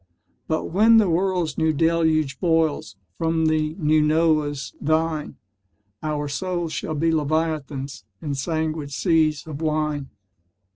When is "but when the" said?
0.47-1.07